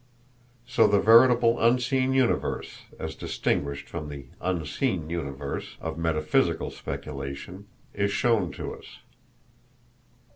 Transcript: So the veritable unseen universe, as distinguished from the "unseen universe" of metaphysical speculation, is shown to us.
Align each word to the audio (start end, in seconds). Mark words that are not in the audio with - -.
So 0.65 0.87
the 0.87 0.99
veritable 0.99 1.59
unseen 1.63 2.11
universe, 2.11 2.85
as 2.97 3.13
distinguished 3.13 3.87
from 3.87 4.09
the 4.09 4.25
"unseen 4.41 5.11
universe" 5.11 5.77
of 5.79 5.99
metaphysical 5.99 6.71
speculation, 6.71 7.67
is 7.93 8.09
shown 8.11 8.51
to 8.53 8.73
us. 8.73 8.87